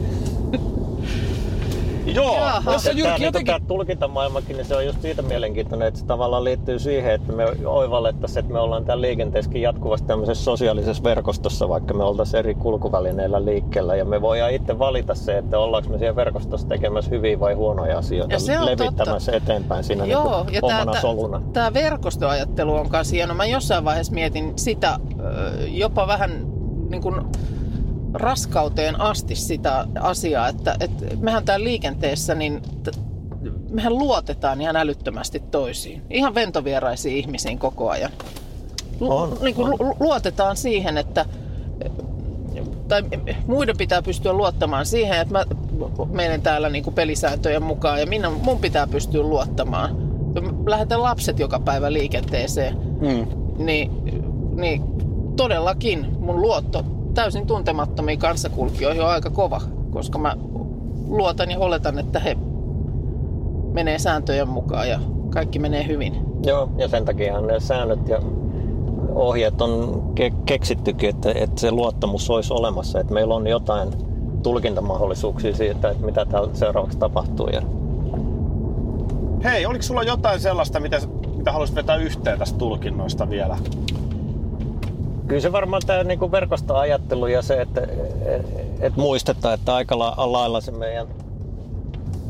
[2.07, 2.73] Joo, Jaha.
[2.73, 3.55] tässä Tämä, Jyrki niin jotenkin...
[3.55, 7.45] tämä tulkintamaailmakin, niin se on just siitä mielenkiintoinen, että se tavallaan liittyy siihen, että me
[7.67, 13.45] oivallettaisiin, että me ollaan täällä liikenteessäkin jatkuvasti tämmöisessä sosiaalisessa verkostossa, vaikka me oltaisiin eri kulkuvälineillä
[13.45, 13.97] liikkeellä.
[13.97, 17.99] Ja me voidaan itse valita se, että ollaanko me siellä verkostossa tekemässä hyviä vai huonoja
[17.99, 21.43] asioita, Ja se on levittämässä eteenpäin siinä Joo, niin ja omana tämä, soluna.
[21.53, 23.35] tämä verkostoajattelu on myös hieno.
[23.35, 24.99] Mä jossain vaiheessa mietin sitä
[25.67, 26.47] jopa vähän
[26.91, 27.21] niin kuin
[28.15, 32.63] raskauteen asti sitä asiaa, että, että mehän täällä liikenteessä, niin
[33.71, 36.03] mehän luotetaan ihan älyttömästi toisiin.
[36.11, 38.11] Ihan ventovieraisiin ihmisiin koko ajan.
[39.01, 39.89] Lu- On, niin kuin on.
[39.89, 41.27] lu- luotetaan siihen, että
[42.89, 43.03] tai
[43.47, 45.45] muiden pitää pystyä luottamaan siihen, että mä
[46.13, 49.97] menen täällä niin kuin pelisääntöjen mukaan ja minä, mun pitää pystyä luottamaan.
[50.67, 53.27] Lähetän lapset joka päivä liikenteeseen, Mm.
[53.65, 53.91] niin,
[54.55, 54.83] niin
[55.37, 60.37] todellakin mun luotto täysin tuntemattomiin kanssakulkijoihin on aika kova, koska mä
[61.09, 62.37] luotan ja oletan, että he
[63.73, 65.01] menee sääntöjen mukaan ja
[65.31, 66.17] kaikki menee hyvin.
[66.47, 68.19] Joo, ja sen takia ne säännöt ja
[69.15, 73.89] ohjeet on ke- keksittykin, että, että se luottamus olisi olemassa, että meillä on jotain
[74.43, 77.49] tulkintamahdollisuuksia siitä, että mitä täällä seuraavaksi tapahtuu.
[77.49, 77.63] Ja
[79.45, 81.01] Hei, oliko sulla jotain sellaista, mitä,
[81.37, 83.57] mitä haluaisit vetää yhteen tästä tulkinnoista vielä?
[85.27, 87.87] Kyllä se varmaan tämä niinku verkostoajattelu ja se, että
[88.81, 91.07] et muistetaan, että aika la- lailla se meidän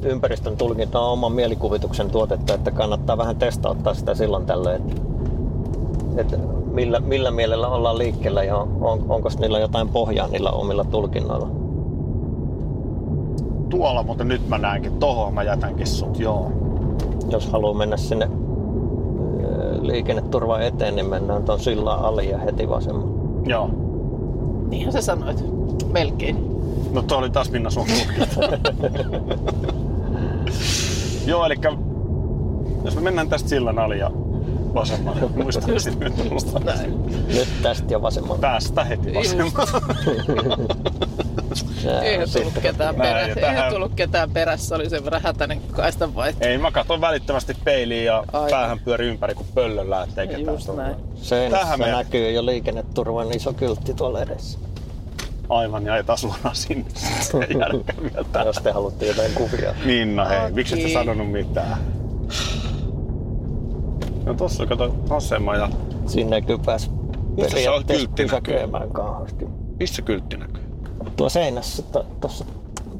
[0.02, 5.00] ympäristön tulkinta on oman mielikuvituksen tuotetta, että kannattaa vähän testauttaa sitä silloin tällöin, että,
[6.20, 6.36] että
[6.72, 11.48] millä, millä mielellä ollaan liikkeellä ja on, onko niillä jotain pohjaa niillä omilla tulkinnoilla.
[13.68, 14.98] Tuolla, mutta nyt mä näenkin.
[14.98, 16.52] Tohon mä jätänkin sut, joo.
[17.30, 18.28] Jos haluaa mennä sinne
[19.84, 23.14] ö, liikenneturvan eteen, niin mennään tuon sillan alle ja heti vasemmalle.
[23.46, 23.70] Joo.
[24.68, 25.44] Niinhän sä sanoit.
[25.92, 26.36] Melkein.
[26.92, 27.86] No toi oli taas Minna sun
[31.26, 31.54] joo, eli
[32.84, 34.10] jos me mennään tästä sillan ali ja
[34.74, 36.14] vasemmalle, muistaakseni nyt.
[36.64, 37.06] Näin.
[37.26, 38.40] Nyt tästä ja vasemmalle.
[38.40, 39.80] Tästä heti vasemmalle.
[42.02, 45.60] Ei tullut ketään, Näin, perä, ja ei tähän- tullut ketään perässä, oli sen verran hätäinen
[45.72, 46.46] kaistan vaihto.
[46.46, 48.50] Ei, mä katson välittömästi peiliin ja Aivan.
[48.50, 50.96] päähän pyöri ympäri kuin pöllöllä, ettei ketään Just näin.
[51.50, 54.58] Tähän meidän- näkyy jo liikenneturvan iso kyltti tuolla edessä.
[55.48, 56.84] Aivan, ja taas suoraan sinne.
[57.48, 57.84] Vielä
[58.32, 58.46] tähän.
[58.46, 59.74] Jos te haluatte jotain kuvia.
[59.84, 60.52] Minna, hei, Aki.
[60.54, 61.78] miksi et sä sanonut mitään?
[64.24, 65.68] No tossa kato asema ja...
[66.06, 69.44] Sinne kyllä pääs Missä se on periaatteessa kyltti pysäköimään kauheasti.
[69.80, 70.63] Missä kyltti näkyy?
[71.16, 72.44] Tuo seinässä, to, tuossa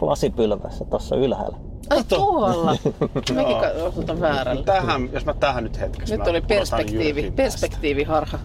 [0.00, 1.57] lasipylvässä, tuossa ylhäällä.
[1.90, 2.70] Ai tuolla.
[3.14, 3.61] Mekin Joo.
[3.61, 4.62] ka- osutan väärällä.
[4.62, 6.16] Tähän, jos mä tähän nyt hetkeksi.
[6.16, 8.38] Nyt oli perspektiivi, perspektiiviharha.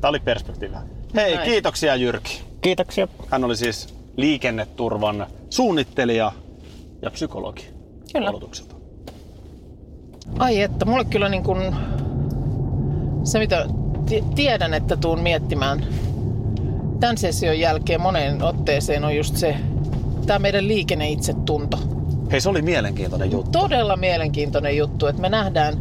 [0.00, 0.74] Tää oli perspektiivi.
[1.14, 1.50] Hei, Näin.
[1.50, 2.42] kiitoksia Jyrki.
[2.60, 3.08] Kiitoksia.
[3.28, 6.32] Hän oli siis liikenneturvan suunnittelija
[7.02, 7.64] ja psykologi
[8.12, 8.26] Kyllä.
[8.30, 8.74] koulutukselta.
[10.38, 11.76] Ai että, mulle kyllä niin kuin
[13.24, 13.66] se mitä
[14.08, 15.86] ti- tiedän, että tuun miettimään
[17.00, 19.56] tämän session jälkeen moneen otteeseen on just se,
[20.26, 21.78] tämä meidän liikenneitsetunto.
[22.32, 23.50] Hei, se oli mielenkiintoinen juttu.
[23.50, 25.74] Todella mielenkiintoinen juttu, että me nähdään,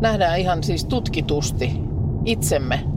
[0.00, 1.70] nähdään ihan siis tutkitusti
[2.24, 2.91] itsemme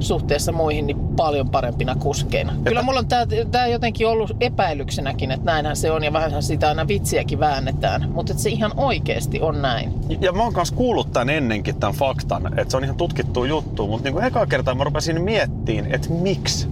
[0.00, 2.52] suhteessa muihin niin paljon parempina kuskeina.
[2.64, 3.08] Kyllä mulla on
[3.50, 8.34] tämä jotenkin ollut epäilyksenäkin, että näinhän se on ja vähän sitä aina vitsiäkin väännetään, mutta
[8.34, 9.94] se ihan oikeasti on näin.
[10.20, 13.86] Ja mä oon kanssa kuullut tämän ennenkin, tämän faktan, että se on ihan tutkittu juttu,
[13.86, 16.68] mutta niin kuin eka kertaa mä rupesin miettiin, että miksi?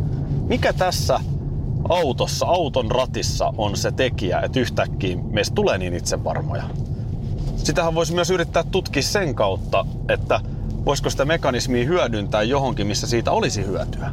[0.48, 1.20] Mikä tässä
[1.88, 6.62] autossa, auton ratissa on se tekijä, että yhtäkkiä meistä tulee niin itsevarmoja?
[7.56, 10.40] Sitähän voisi myös yrittää tutkia sen kautta, että
[10.87, 14.11] voisiko sitä mekanismia hyödyntää johonkin, missä siitä olisi hyötyä.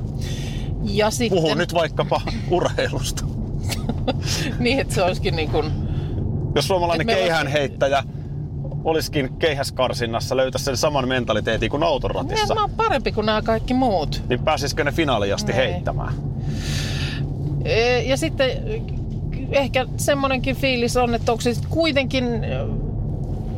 [0.84, 1.42] Ja sitten...
[1.42, 3.26] Puhun nyt vaikkapa urheilusta.
[4.60, 5.72] niin, että se olisikin niin kuin...
[6.56, 8.04] Jos suomalainen keihäänheittäjä
[8.84, 13.74] olisikin keihäskarsinnassa, löytäisi sen saman mentaliteetin kuin autoratissa, Niin, mä oon parempi kuin nämä kaikki
[13.74, 14.22] muut.
[14.30, 15.58] niin pääsisikö ne finaaliin asti Ei.
[15.58, 16.14] heittämään?
[17.66, 18.50] E, Ja sitten
[19.52, 22.26] ehkä semmoinenkin fiilis on, että onko se kuitenkin,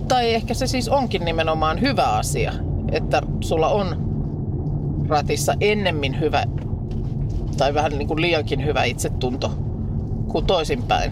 [0.07, 2.53] tai ehkä se siis onkin nimenomaan hyvä asia,
[2.95, 3.95] että sulla on
[5.07, 6.43] ratissa ennemmin hyvä,
[7.57, 9.51] tai vähän niin kuin liiankin hyvä itsetunto
[10.27, 11.11] kuin toisinpäin.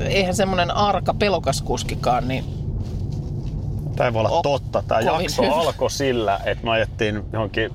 [0.00, 2.44] Eihän semmoinen arka pelokas kuskikaan, niin
[3.96, 4.82] Tämä voi olla Oh, totta.
[4.88, 5.54] Tämä jakso hyvä.
[5.54, 7.70] alkoi sillä, että me ajettiin johonkin...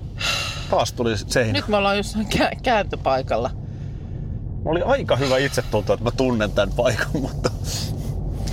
[0.69, 1.54] Taas tuli seinä.
[1.54, 3.49] nyt me ollaan jossain kä- kääntöpaikalla.
[4.63, 7.51] Mulla oli aika hyvä itsetunto, että mä tunnen tämän paikan, mutta...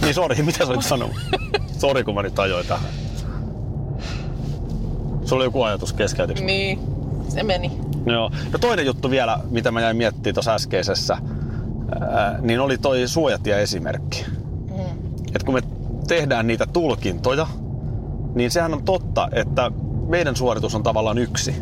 [0.02, 1.16] Niin sori, mitä sä olit sanonut?
[1.80, 2.90] Sori, kun mä nyt ajoin tähän.
[5.28, 6.40] Sulla oli joku ajatus keskeytyks?
[6.40, 6.78] Niin,
[7.28, 7.72] se meni.
[8.06, 8.30] Joo.
[8.52, 11.18] Ja toinen juttu vielä, mitä mä jäin miettimään tuossa äskeisessä,
[12.00, 14.24] ää, niin oli toi suojatie-esimerkki.
[14.70, 14.98] Mm.
[15.34, 15.62] Et kun me
[16.06, 17.46] tehdään niitä tulkintoja,
[18.34, 19.70] niin sehän on totta, että
[20.06, 21.54] meidän suoritus on tavallaan yksi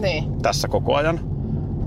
[0.00, 1.20] Niin, tässä koko ajan.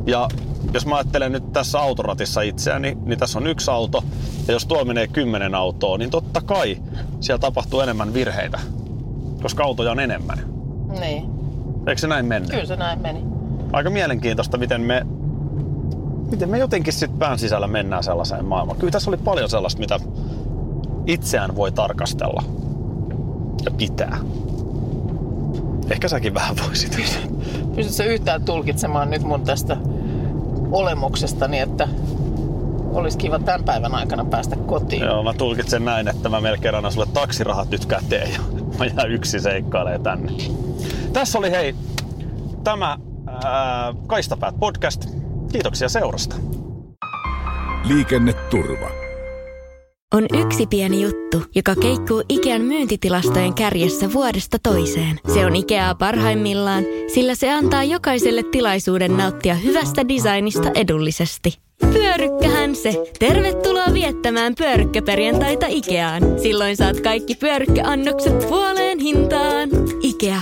[0.05, 0.27] Ja
[0.73, 4.03] jos mä ajattelen nyt tässä autoratissa itseäni, niin tässä on yksi auto.
[4.47, 6.77] Ja jos tuo menee kymmenen autoa, niin totta kai
[7.19, 8.59] siellä tapahtuu enemmän virheitä.
[9.41, 10.50] Koska autoja on enemmän.
[10.99, 11.29] Niin.
[11.87, 12.51] Eikö se näin mennyt?
[12.51, 13.23] Kyllä se näin meni.
[13.73, 15.05] Aika mielenkiintoista, miten me,
[16.31, 18.79] miten me jotenkin sitten pään sisällä mennään sellaiseen maailmaan.
[18.79, 19.99] Kyllä tässä oli paljon sellaista, mitä
[21.07, 22.43] itseään voi tarkastella
[23.65, 24.17] ja pitää.
[25.89, 26.95] Ehkä säkin vähän voisit.
[27.75, 29.77] Pystytkö sä yhtään tulkitsemaan nyt mun tästä
[30.71, 31.87] olemuksestani, että
[32.93, 35.01] olisi kiva tämän päivän aikana päästä kotiin?
[35.01, 38.39] Joo, mä tulkitsen näin, että mä melkein annan sulle taksirahat nyt käteen ja
[38.79, 40.31] mä jään yksi seikkailee tänne.
[41.13, 41.75] Tässä oli hei
[42.63, 42.97] tämä
[43.27, 45.05] ää, Kaistapäät podcast.
[45.51, 46.35] Kiitoksia seurasta.
[47.87, 48.89] Liikenneturva.
[50.13, 55.19] On yksi pieni juttu, joka keikkuu Ikean myyntitilastojen kärjessä vuodesta toiseen.
[55.33, 61.57] Se on Ikeaa parhaimmillaan, sillä se antaa jokaiselle tilaisuuden nauttia hyvästä designista edullisesti.
[61.93, 63.03] Pyörykkähän se!
[63.19, 66.23] Tervetuloa viettämään pyörykkäperjantaita Ikeaan.
[66.41, 69.69] Silloin saat kaikki pyörykkäannokset puoleen hintaan.
[70.01, 70.41] Ikea.